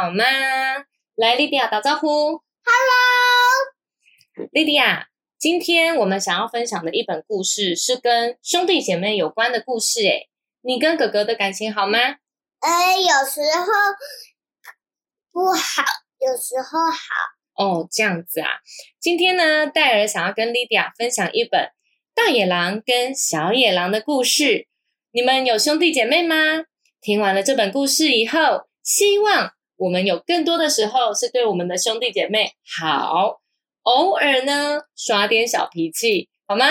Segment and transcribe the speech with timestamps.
[0.00, 0.24] 好吗？
[1.14, 2.08] 来，莉迪亚打招呼。
[2.08, 2.40] Hello，
[4.50, 10.00] 莉迪亚，今天我们想要分享的一本故事是跟兄弟姐妹有关的故事。
[10.00, 10.30] 诶，
[10.62, 11.98] 你跟哥哥的感情好吗？
[12.60, 13.66] 呃，有时候
[15.32, 15.84] 不好，
[16.18, 16.98] 有时候好。
[17.62, 18.48] 哦，这样子啊。
[18.98, 21.72] 今天呢，戴尔想要跟莉迪亚分享一本
[22.14, 24.66] 大野狼跟小野狼的故事。
[25.12, 26.64] 你们有兄弟姐妹吗？
[27.02, 33.40] 听完了这本故事以后，希望我们有更多的时候是对我们的兄弟姐妹好，
[33.80, 36.66] 偶尔呢耍点小脾气，好吗？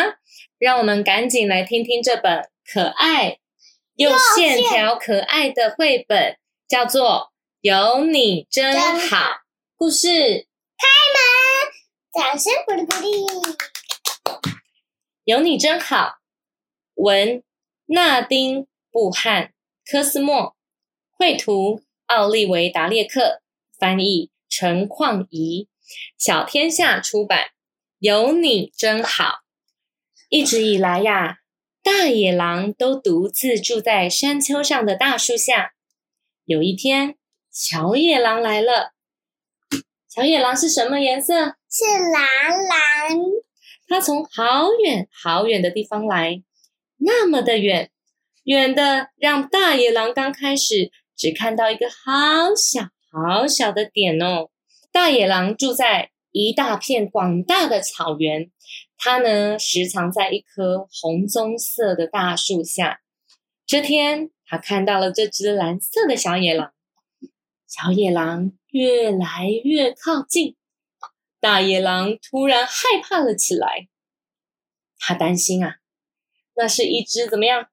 [0.60, 3.40] 让我们赶紧来听听这本可爱
[3.96, 6.38] 又线条可爱的绘本，
[6.68, 7.04] 叫做
[7.62, 9.18] 《有你真好》
[9.76, 10.48] 故事。
[10.78, 11.18] 开门
[12.14, 13.26] 掌声鼓励鼓励。
[15.24, 16.20] 有你真好。
[16.94, 17.42] 文
[17.88, 19.52] 纳丁·布汉
[19.90, 20.56] 科斯莫，
[21.18, 23.44] 绘图奥利维达列克，
[23.78, 25.70] 翻译陈况怡，
[26.18, 27.52] 小天下出版。
[28.00, 29.42] 有你真好。
[30.28, 31.38] 一直以来呀，
[31.84, 35.74] 大野狼都独自住在山丘上的大树下。
[36.46, 37.16] 有一天，
[37.52, 38.94] 小野狼来了。
[40.10, 41.36] 小野狼是什么颜色？
[41.70, 43.20] 是蓝蓝，
[43.88, 46.42] 它从好远好远的地方来，
[46.98, 47.92] 那么的远，
[48.46, 54.50] 远的让大野狼刚开始只看到一个好小好小的点哦。
[54.90, 58.50] 大野狼住在一大片广大的草原，
[58.98, 63.02] 它呢时常在一棵红棕色的大树下。
[63.66, 66.72] 这天，他看到了这只蓝色的小野狼，
[67.68, 70.56] 小野狼越来越靠近。
[71.42, 73.90] 大野狼突然害怕了起来，
[74.98, 75.80] 他担心啊，
[76.56, 77.68] 那是一只怎么样？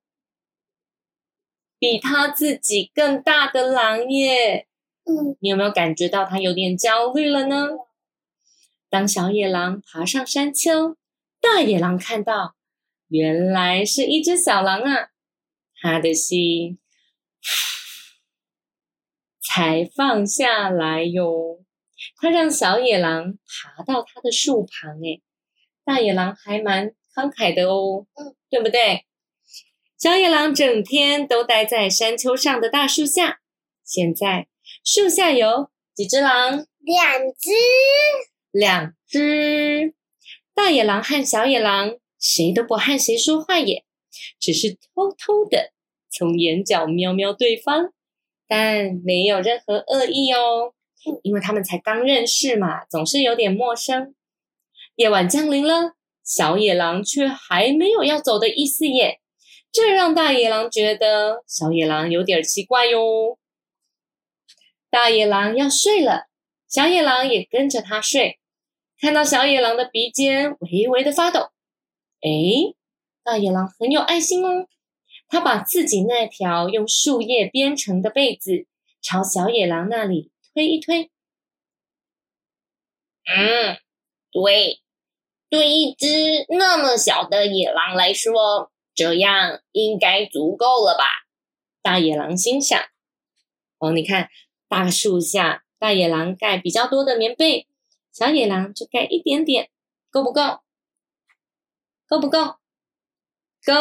[1.86, 4.66] 比他自己更大的狼耶！
[5.04, 7.68] 嗯，你有没有感觉到他有点焦虑了呢？
[8.90, 10.96] 当小野狼爬上山丘，
[11.40, 12.56] 大野狼看到
[13.06, 15.10] 原来是一只小狼啊，
[15.80, 16.80] 他的心
[19.40, 21.60] 才放下来哟。
[22.16, 25.22] 他让小野狼爬到他的树旁，诶，
[25.84, 29.06] 大野狼还蛮慷慨的哦，嗯，对不对？
[30.06, 33.40] 小野狼整天都待在山丘上的大树下。
[33.84, 34.46] 现在
[34.84, 36.64] 树下有几只狼？
[36.78, 37.50] 两只，
[38.52, 39.94] 两只。
[40.54, 43.84] 大野狼和小野狼谁都不和谁说话耶，
[44.38, 45.72] 只是偷偷的
[46.08, 47.92] 从眼角瞄瞄对方，
[48.46, 50.72] 但没有任何恶意哦。
[51.24, 54.14] 因为他们才刚认识嘛，总是有点陌生。
[54.94, 59.18] 夜晚降临了，小野狼却还没有要走的意思耶，
[59.72, 63.38] 这让大野狼觉得小野狼有点奇怪哟。
[64.88, 66.28] 大野狼要睡了，
[66.68, 68.40] 小野狼也跟着他睡。
[68.98, 71.50] 看到小野狼的鼻尖微微的发抖，
[72.22, 72.74] 诶，
[73.22, 74.66] 大野狼很有爱心哦，
[75.28, 78.66] 他把自己那条用树叶编成的被子
[79.02, 80.32] 朝小野狼那里。
[80.54, 81.10] 推一推，
[83.26, 83.76] 嗯，
[84.32, 84.80] 对，
[85.50, 91.04] 对一只那么小的野狼来说，这样应该足够了吧？
[91.82, 92.80] 大野狼心想。
[93.78, 94.30] 哦，你看，
[94.68, 97.68] 大树下，大野狼盖比较多的棉被，
[98.10, 99.68] 小野狼就盖一点点，
[100.10, 100.60] 够不够？
[102.08, 102.56] 够不够？
[103.64, 103.74] 够！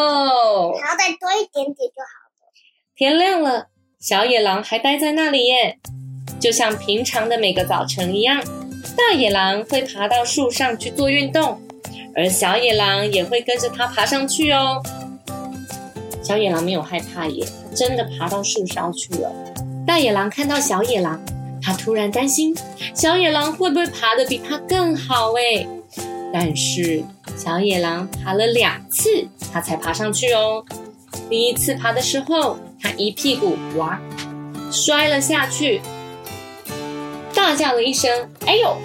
[0.79, 2.51] 然后再多一点点就好了。
[2.93, 3.69] 天亮了，
[3.99, 5.79] 小野狼还待在那里耶。
[6.41, 8.43] 就像平常的每个早晨一样，
[8.97, 11.65] 大野狼会爬到树上去做运动，
[12.16, 14.82] 而小野狼也会跟着它爬上去哦。
[16.23, 19.32] 小野狼没有害怕耶，它真的爬到树梢去了。
[19.85, 21.22] 大野狼看到小野狼，
[21.62, 22.56] 它突然担心
[22.94, 25.67] 小野狼会不会爬得比它更好哎。
[26.34, 27.03] 但是
[27.38, 30.64] 小野狼爬了两次，它才爬上去哦。
[31.29, 34.00] 第一次爬的时候，它一屁股哇
[34.72, 35.82] 摔了下去。
[37.34, 38.76] 大叫了一声“哎呦”，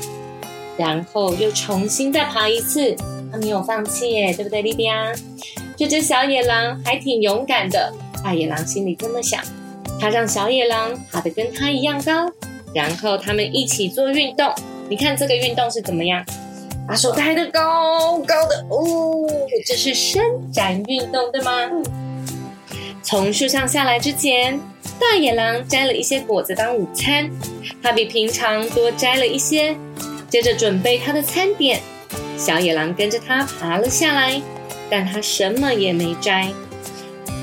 [0.76, 2.94] 然后又重新再爬一次，
[3.30, 5.12] 他没有放弃耶，对不对，莉迪亚？
[5.76, 7.92] 这只小野狼还挺勇敢的，
[8.22, 9.42] 大野狼心里这么想。
[10.00, 12.30] 他让小野狼爬得跟他一样高，
[12.74, 14.52] 然后他们一起做运动。
[14.88, 16.24] 你看这个运动是怎么样？
[16.88, 19.28] 把手抬得高高的哦，
[19.64, 20.22] 这是伸
[20.52, 21.52] 展运动，对吗？
[23.02, 24.58] 从树上下来之前，
[24.98, 27.30] 大野狼摘了一些果子当午餐，
[27.82, 29.76] 他比平常多摘了一些。
[30.28, 31.80] 接着准备他的餐点，
[32.40, 34.40] 小野狼跟着他爬了下来，
[34.88, 36.48] 但他什么也没摘。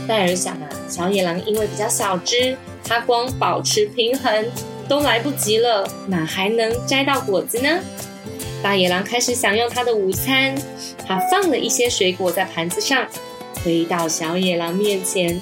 [0.07, 4.45] 戴尔想啊，小野狼因为比较小只，它光保持平衡
[4.89, 7.79] 都来不及了，哪还能摘到果子呢？
[8.63, 10.55] 大野狼开始享用它的午餐，
[11.07, 13.05] 它放了一些水果在盘子上，
[13.53, 15.39] 推到小野狼面前，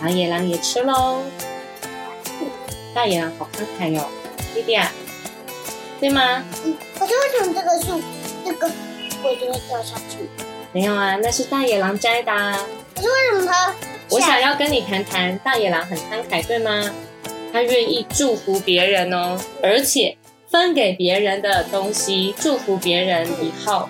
[0.00, 1.20] 小野狼也吃喽。
[2.94, 4.06] 大野狼好慷慨哟，
[4.54, 4.92] 弟弟啊，
[5.98, 6.44] 对吗？
[6.64, 8.00] 嗯，可是为什么这个树
[8.44, 8.70] 这个
[9.22, 10.28] 我就会掉下去？
[10.72, 12.32] 没有啊，那是大野狼摘的。
[12.94, 13.74] 可是为什么他？
[14.10, 16.90] 我想要跟你谈谈，大野狼很慷慨，对吗？
[17.52, 20.16] 他愿意祝福别人哦，而且
[20.50, 23.88] 分给别人的东西，祝福别人以后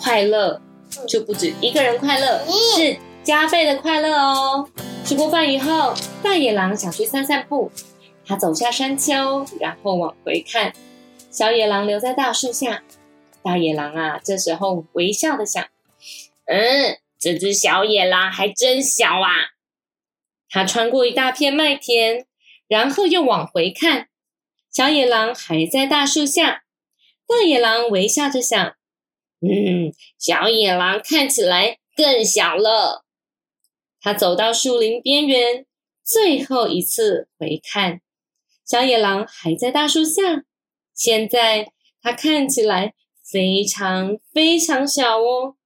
[0.00, 0.60] 快乐
[1.06, 2.40] 就不止一个人快乐，
[2.76, 4.68] 是加倍的快乐哦。
[5.04, 7.70] 吃过饭以后，大野狼想去散散步，
[8.26, 10.72] 他走下山丘，然后往回看，
[11.30, 12.82] 小野狼留在大树下。
[13.44, 15.62] 大野狼啊，这时候微笑的想：
[16.46, 16.98] 嗯。
[17.16, 19.54] 这只小野狼还真小啊！
[20.50, 22.26] 它穿过一大片麦田，
[22.68, 24.10] 然后又往回看，
[24.70, 26.64] 小野狼还在大树下。
[27.26, 28.76] 大野狼微笑着想
[29.40, 33.06] ：“嗯，小野狼看起来更小了。”
[34.02, 35.64] 他走到树林边缘，
[36.04, 38.02] 最后一次回看，
[38.66, 40.44] 小野狼还在大树下。
[40.92, 42.92] 现在它看起来
[43.24, 45.56] 非常非常小哦。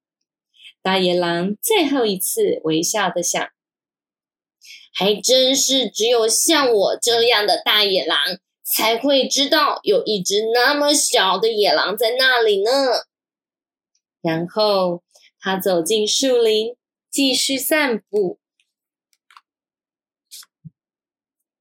[0.81, 3.49] 大野狼最后一次微笑的想
[4.95, 8.17] ：“还真是只有像我这样的大野狼
[8.63, 12.71] 才会知道有一只那么小的野狼在那里呢。”
[14.21, 15.03] 然后
[15.39, 16.75] 他走进树林，
[17.09, 18.39] 继续散步。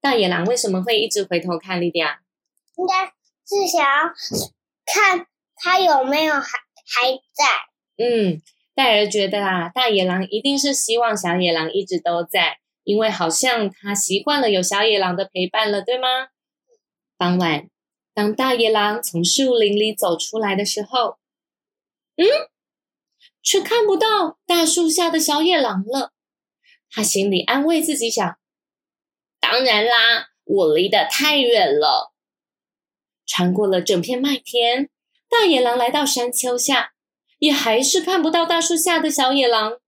[0.00, 2.22] 大野狼为什么会一直回头看莉迪亚？
[2.76, 3.06] 应该
[3.44, 4.14] 是想要
[4.86, 5.26] 看
[5.60, 8.04] 他有没有还还在。
[8.04, 8.42] 嗯。
[8.74, 16.28] 戴尔觉得啊，大野狼一定是希望小野狼一直都在，因为好像他习惯了有小野狼的陪伴了，对吗？
[17.16, 17.68] 傍晚，
[18.14, 21.18] 当大野狼从树林里走出来的时候，
[22.14, 22.24] 嗯，
[23.42, 26.12] 却看不到大树下的小野狼了。
[26.88, 28.38] 他心里安慰自己想：
[29.40, 32.12] 当然啦，我离得太远了。
[33.26, 34.88] 穿过了整片麦田，
[35.28, 36.92] 大野狼来到山丘下。
[37.38, 39.78] 也还是看不到大树下的小野狼，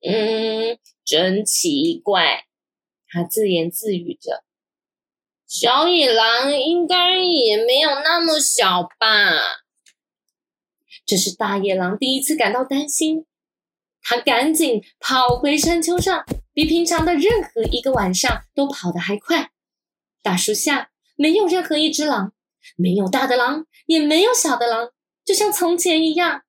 [0.00, 2.46] 嗯，真奇怪。
[3.10, 4.42] 他自言自语着
[5.46, 9.66] ：“小野狼应该也没有那么小吧？”
[11.04, 13.26] 这是大野狼第一次感到担心，
[14.00, 16.24] 他赶紧跑回山丘上，
[16.54, 19.50] 比平常的任何一个晚上都跑得还快。
[20.22, 22.32] 大树下没有任何一只狼，
[22.76, 24.90] 没有大的狼，也没有小的狼，
[25.24, 26.42] 就像从前一样。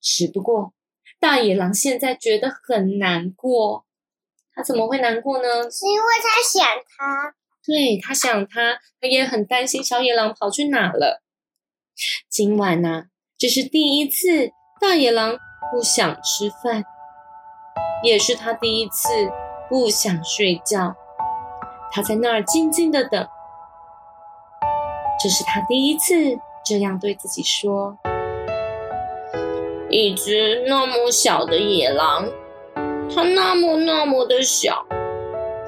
[0.00, 0.74] 只不过，
[1.20, 3.86] 大野狼现在觉得很难过。
[4.52, 5.70] 他怎么会难过呢？
[5.70, 7.34] 是因为他想他。
[7.64, 11.22] 对他想他，他也很担心小野狼跑去哪了。
[12.28, 13.04] 今晚呢，
[13.38, 15.38] 这是第一次大野狼
[15.70, 16.82] 不想吃饭，
[18.02, 19.08] 也是他第一次
[19.68, 20.96] 不想睡觉。
[21.92, 23.28] 他在那儿静静的等。
[25.22, 27.96] 这是他第一次这样对自己说。
[29.90, 32.26] 一只那么小的野狼，
[33.14, 34.84] 它那么那么的小，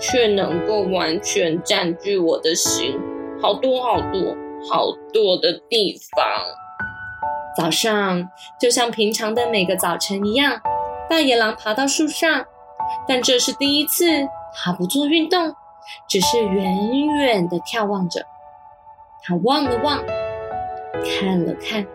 [0.00, 2.98] 却能够完全占据我的心，
[3.42, 4.34] 好多好多
[4.70, 6.24] 好多的地方。
[7.56, 10.58] 早上就像平常的每个早晨一样，
[11.08, 12.46] 大野狼爬到树上，
[13.06, 14.06] 但这是第一次，
[14.54, 15.54] 它不做运动，
[16.08, 18.24] 只是远远的眺望着。
[19.22, 19.98] 它望了望，
[21.04, 21.86] 看了看。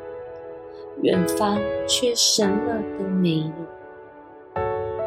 [1.01, 3.51] 远方却什么都没有。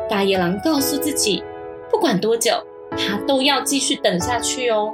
[0.08, 1.44] 大野狼告诉自己，
[1.90, 2.52] 不管多久，
[2.92, 4.90] 他都要继续等下去哦。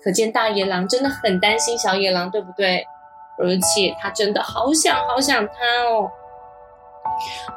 [0.00, 2.86] 可见大野狼真的很担心小野狼，对不对？
[3.38, 6.08] 而且他真的好想好想他哦。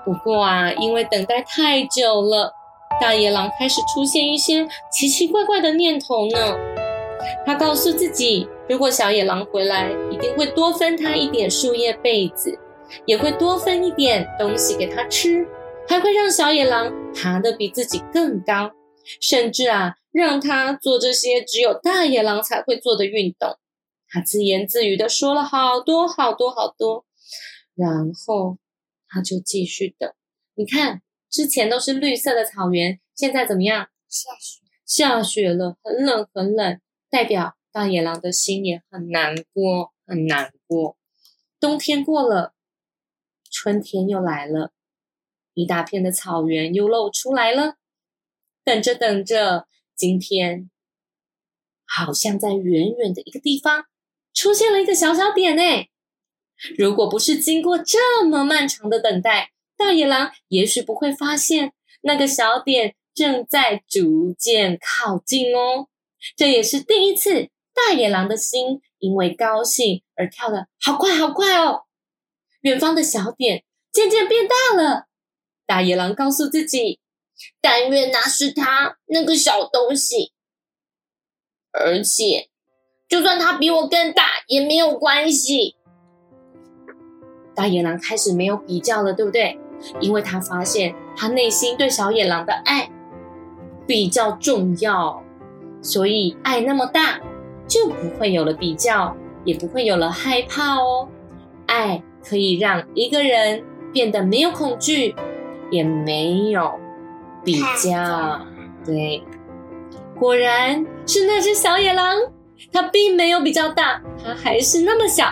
[0.03, 2.51] 不过啊，因为等待太久了，
[2.99, 6.57] 大野狼开始出现一些奇奇怪怪的念头呢。
[7.45, 8.49] 他告诉自己。
[8.69, 12.55] 如果小野狼回来，一定会多分他一点树叶被子，
[13.07, 15.47] 也会多分一点东西给他吃，
[15.87, 18.71] 还会让小野狼爬得比自己更高，
[19.19, 23.57] 甚至啊，让他做这些只有大野狼才会做的运动。
[24.07, 27.05] 他自言自语的说了好多好多好多，
[27.73, 28.59] 然后
[29.07, 30.13] 他就继续等。
[30.53, 33.87] 你看，之前都是绿色的草原，现在怎么样？
[34.07, 40.97] 下雪，下雪了，很冷很冷，代表大野狼的心也很难过，很难过。
[41.59, 42.53] 冬天过了，
[43.51, 44.71] 春天又来了，
[45.53, 47.75] 一大片的草原又露出来了。
[48.63, 50.69] 等着等着，今天
[51.85, 53.85] 好像在远远的一个地方
[54.33, 55.63] 出现了一个小小点呢。
[56.77, 65.87] 如果不是经过这么漫长的等待，大野狼也许不会发现那个小点正在逐渐靠近哦。
[66.35, 67.49] 这也是第一次，
[67.87, 71.83] 大野狼的心因为高兴而跳得好快好快哦。
[72.61, 75.05] 远方的小点渐渐变大了，
[75.65, 76.99] 大野狼告诉自己。
[77.61, 80.33] 但愿那是他那个小东西，
[81.71, 82.49] 而且
[83.07, 85.77] 就算他比我更大也没有关系。
[87.55, 89.57] 大野狼开始没有比较了，对不对？
[90.01, 92.91] 因为他发现他内心对小野狼的爱
[93.87, 95.23] 比较重要，
[95.81, 97.21] 所以爱那么大，
[97.69, 101.07] 就不会有了比较，也不会有了害怕哦。
[101.67, 105.15] 爱可以让一个人变得没有恐惧，
[105.71, 106.77] 也没有。
[107.41, 108.37] 比较
[108.85, 109.23] 对，
[110.19, 112.17] 果然是那只小野狼，
[112.73, 115.25] 它并没有比较大，它还是那么小。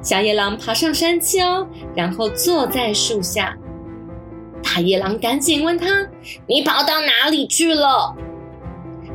[0.00, 3.54] 小野狼爬上山丘，然后坐在树下。
[4.62, 6.08] 大野狼赶紧问他
[6.48, 8.16] ：“你跑到哪里去了？”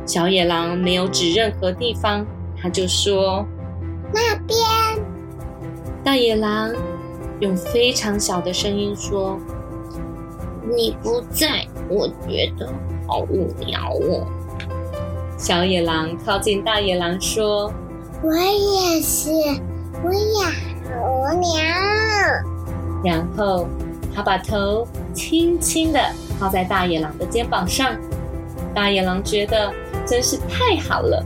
[0.06, 2.24] 小野狼没有指任何地方，
[2.60, 3.46] 他就说
[4.12, 4.58] ：“那边。”
[6.04, 6.72] 大野狼
[7.40, 9.38] 用非常小的声音说。
[10.70, 12.70] 你不在，我觉得
[13.06, 14.26] 好无聊哦。
[15.38, 17.72] 小野狼靠近大野狼说
[18.22, 19.30] ：“我也是，
[20.04, 21.62] 我也好无聊。”
[23.02, 23.66] 然后
[24.14, 25.98] 他把头轻轻的
[26.38, 27.96] 靠在大野狼的肩膀上。
[28.74, 29.72] 大野狼觉得
[30.06, 31.24] 真是太好了。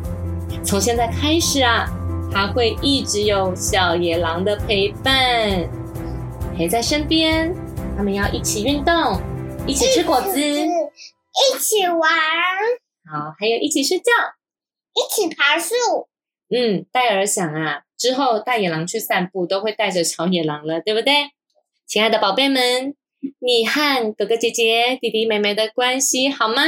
[0.64, 1.86] 从现在开始啊，
[2.32, 5.68] 他会一直有小野狼的陪伴，
[6.56, 7.54] 陪在身边。
[7.96, 9.20] 他们要一起运动。
[9.64, 12.00] 一起吃果子，一起玩，
[13.08, 14.10] 好，还有一起睡觉，
[14.92, 15.74] 一起爬树。
[16.48, 21.30] 嗯，戴尔想啊，之后大野狼去散步都会带着小野狼了，对不对？
[21.86, 22.96] 亲爱的宝贝们，
[23.38, 26.62] 你和哥哥姐姐、弟弟妹妹的关系好吗？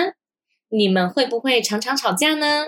[0.68, 2.66] 你们会不会常常吵架呢？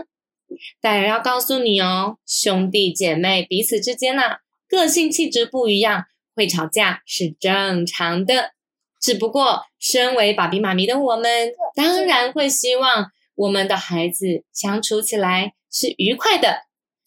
[0.80, 4.38] 戴尔要告诉你哦，兄弟姐妹彼此之间呐，
[4.68, 8.52] 个性气质不一样，会吵架是正常的。
[9.00, 16.62] 只不过，身为爸比妈咪的我们，当然会希望我们的孩子相处起来是愉快的，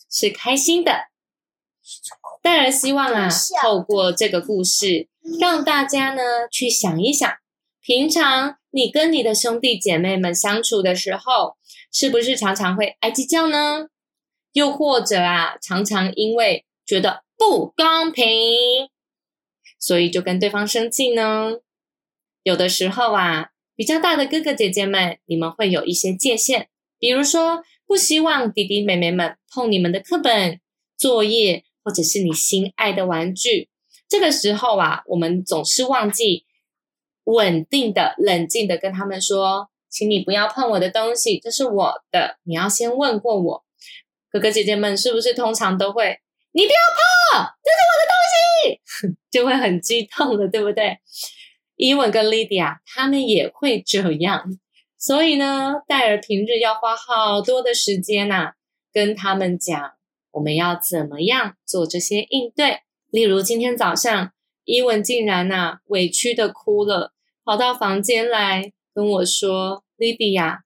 [0.10, 1.08] 是开心的。
[2.42, 3.28] 当然希望啊，
[3.62, 5.10] 透过这个故事，
[5.42, 7.30] 让大家呢去想一想，
[7.82, 11.58] 平常你跟你的兄弟姐妹们相处的时候，
[11.92, 13.88] 是不是常常会爱计较呢？
[14.54, 18.90] 又或者啊，常常因为觉得不公平，
[19.80, 21.60] 所以就跟对方生气呢？
[22.44, 30.60] 有的时候啊，比较大的哥哥姐姐们，你们会有一些界限，比如说不希望弟弟妹妹们碰你们的课本、
[30.98, 33.70] 作业，或者是你心爱的玩具。
[34.08, 36.46] 这个时候啊，我们总是忘记
[37.30, 43.64] 稳定的、冷静的跟他们说：“请你不要碰我的东西，这是我的，你要先问过我。”
[44.32, 46.20] 哥哥姐姐们是不是通常都会
[46.54, 50.98] “你不要碰，这是我的东西”， 就会很激动的，对不对？
[51.76, 54.46] 伊文跟莉迪亚他们也会这样，
[54.98, 58.54] 所以呢，戴尔平日要花好多的时间呐，
[58.92, 59.94] 跟他们讲
[60.32, 62.82] 我们要怎么样做这些应对。
[63.10, 64.32] 例如今天早上，
[64.66, 67.14] 伊文竟然呐委屈的哭了，
[67.50, 70.60] 跑到房间来跟我说：“莉迪亚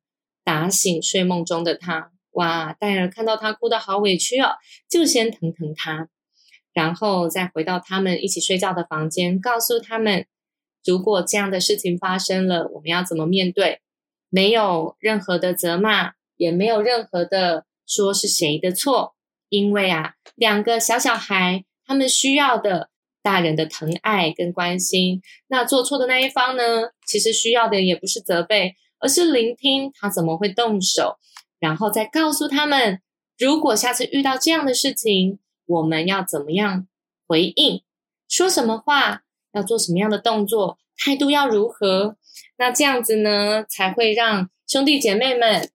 [0.44, 4.56] 打醒睡梦中的他。”哇，戴尔看到他哭的好委屈哦，
[4.90, 6.10] 就先疼疼他，
[6.74, 10.26] 然后再回到他们一起睡觉的房间，告诉他们。
[10.84, 13.80] 如果这样的事情发生了，我们要怎么面对？
[14.30, 19.16] 没有任何的责骂，也没有任何的说是谁的错，
[19.48, 22.90] 因为啊，两个小小孩他们需要的
[23.24, 25.24] 大人的疼爱跟关心。
[25.48, 31.18] 那做错的那一方呢，其实需要的也不是责备，而是聆听他怎么会动手，
[31.60, 33.02] 然后再告诉他们，
[33.40, 36.88] 如果下次遇到这样的事情，我们要怎么样
[37.26, 37.82] 回应，
[38.30, 39.22] 说什么话。
[39.56, 42.18] 要做什么样的动作，态度要如何？
[42.58, 45.70] 那这样子呢，才会让兄弟姐妹们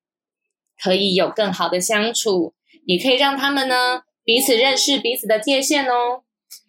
[0.82, 2.54] 可以有更好的相处，
[2.86, 6.24] 也可以让他们呢彼此认识彼此的界限哦。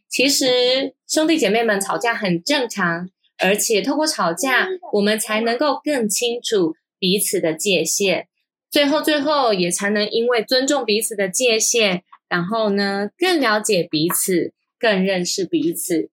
[0.10, 8.28] 其实兄弟姐妹们吵架很正常，而且透过吵架，我们才能够更清楚彼此的界限，
[8.72, 16.10] 最后最后也才能因为尊重彼此的界限，然后呢更了解彼此，更认识彼此，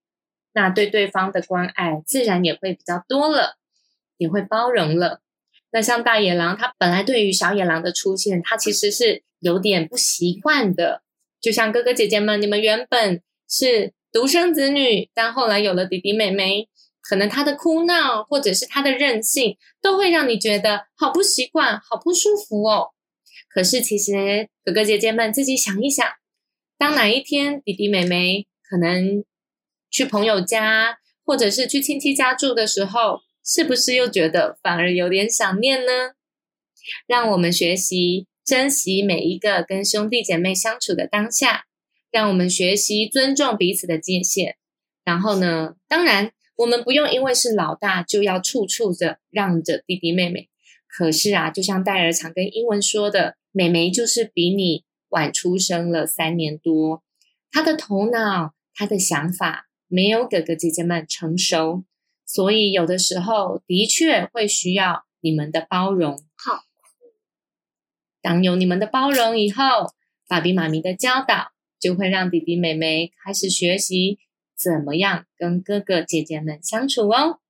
[0.53, 3.57] 那对对方的关爱自然也会比较多了，
[4.19, 5.23] 也会包容了。
[5.73, 11.00] 那像大野狼，它本来对于小野狼的出现，它其实是有点不习惯的，
[11.41, 13.23] 就像哥哥姐姐们，你们原本。
[13.49, 16.69] 是独生子女，但后来有了弟弟妹妹，
[17.00, 22.91] 可能他的哭闹或者是他的任性，都会让你觉得好不习惯、好不舒服哦。
[23.49, 26.07] 可是其实哥哥姐姐们自己想一想，
[26.76, 29.25] 当哪一天弟弟妹妹可能
[29.91, 36.12] 去朋友家或者是去亲戚家住的时候，是不是又觉得反而有点想念呢？
[37.07, 41.65] 让我们学习珍惜每一个跟兄弟姐妹相处的当下。
[42.11, 44.57] 让我们学习尊重彼此的界限，
[45.05, 50.49] 然后呢，当然我们不用因为是老大就要处处的让着弟弟妹妹。
[50.89, 57.03] 可是啊，就像戴尔常跟英文说的，妹妹就是比你晚出生了三年多，
[57.51, 61.85] 她的头脑、她的想法没有哥哥姐姐们成熟，
[62.25, 66.17] 所以有的时候的确会需要你们的包容。
[66.35, 66.63] 好，
[68.23, 69.93] 当有你们的包容以后，
[70.27, 71.53] 爸比妈咪的教导。
[71.78, 74.18] 就会让弟弟妹妹开始学习
[74.56, 77.40] 怎么样跟哥哥姐姐们相处哦。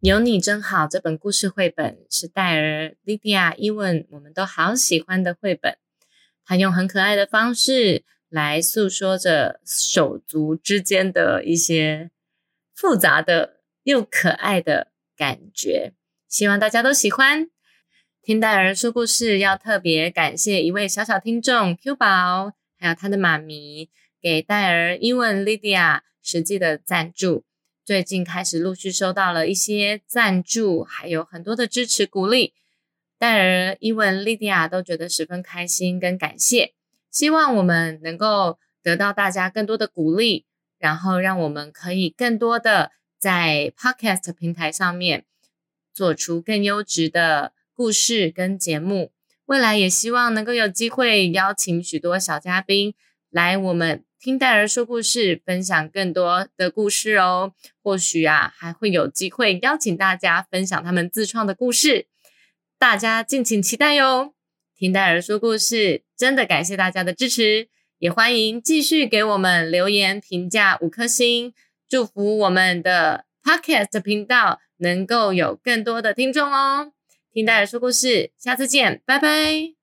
[0.00, 5.76] 有你真好，这本故事绘本是戴尔、莉迪亚、伊文，我们都好喜欢的绘本。
[6.44, 12.10] 他用很可爱的方式来诉说着手足之间的一些
[12.74, 15.92] 复杂的又可爱的感觉，
[16.28, 17.50] 希望大家都喜欢。
[18.22, 22.57] 听戴尔说故事，要特别感谢一位小小听众 Q 宝。
[22.78, 27.44] 还有他的妈咪给戴尔、伊文、莉迪亚实际的赞助，
[27.84, 32.54] 最近开始陆续收到了一些赞助，还有很多的支持鼓励。
[33.18, 36.72] 戴尔、伊文、莉迪亚都觉得十分开心跟感谢，
[37.10, 40.46] 希望我们能够得到大家更多的鼓励，
[40.78, 45.24] 然后让我们可以更多的在 Podcast 平台上面
[45.92, 49.10] 做出更优质的故事跟节目。
[49.48, 52.92] 未来也希望能够有机会邀请许多小嘉宾
[53.30, 57.54] 来我们听戴儿说故事，分享更多的故事哦。
[57.82, 62.08] 或许啊，还会有机会邀请大家分享他们自创的故事，
[62.78, 64.34] 大家敬请期待哟。
[64.76, 71.54] 听戴儿说故事，真的感谢大家的支持，也欢迎继续给我们留言评价五颗星，
[71.88, 76.92] 祝福我们的 Podcast 频道能够有更多的听众哦。
[77.38, 79.77] 听大家说故事，下次见，拜拜。